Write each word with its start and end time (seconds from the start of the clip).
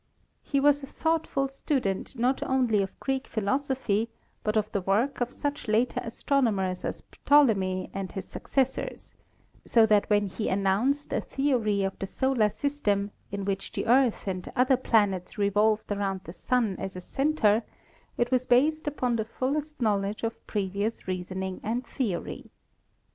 He 0.41 0.59
was 0.59 0.81
a 0.81 0.87
thoughtful 0.87 1.47
student 1.49 2.17
not 2.17 2.41
only 2.41 2.81
of 2.81 2.99
Greek 2.99 3.27
philosophy 3.27 4.09
but 4.43 4.57
of 4.57 4.71
the 4.71 4.81
work 4.81 5.21
of 5.21 5.29
such 5.31 5.67
later 5.67 6.01
astronomers 6.03 6.83
as 6.83 7.03
Ptolemy 7.27 7.91
and 7.93 8.11
his 8.11 8.27
successors, 8.27 9.13
so 9.63 9.85
that 9.85 10.09
when 10.09 10.25
he 10.25 10.49
announced 10.49 11.13
a 11.13 11.21
theory 11.21 11.83
of 11.83 11.99
the 11.99 12.07
solar 12.07 12.49
system 12.49 13.11
in 13.31 13.41
EVOLUTION 13.41 13.43
OF 13.43 13.45
IDEAS 13.45 13.45
9 13.45 13.45
which 13.45 13.71
the 13.73 13.85
Earth 13.85 14.27
and 14.27 14.51
other 14.55 14.77
planets 14.77 15.37
revolved 15.37 15.91
around 15.91 16.21
the 16.23 16.33
Sun 16.33 16.77
as 16.79 16.95
a 16.95 17.01
center, 17.01 17.61
it 18.17 18.31
was 18.31 18.47
based 18.47 18.87
upon 18.87 19.17
the 19.17 19.25
fullest 19.25 19.83
knowledge 19.83 20.23
of 20.23 20.47
previous 20.47 21.07
reasoning 21.07 21.59
and 21.63 21.85
theory. 21.85 22.49